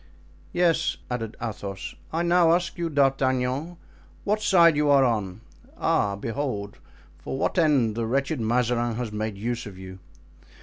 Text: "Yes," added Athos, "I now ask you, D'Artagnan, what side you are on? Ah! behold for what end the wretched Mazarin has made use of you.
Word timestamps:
"Yes," 0.51 0.97
added 1.11 1.37
Athos, 1.39 1.93
"I 2.11 2.23
now 2.23 2.53
ask 2.55 2.75
you, 2.75 2.89
D'Artagnan, 2.89 3.77
what 4.23 4.41
side 4.41 4.75
you 4.75 4.89
are 4.89 5.03
on? 5.05 5.41
Ah! 5.77 6.15
behold 6.15 6.79
for 7.19 7.37
what 7.37 7.59
end 7.59 7.93
the 7.93 8.07
wretched 8.07 8.41
Mazarin 8.41 8.95
has 8.95 9.11
made 9.11 9.37
use 9.37 9.67
of 9.67 9.77
you. 9.77 9.99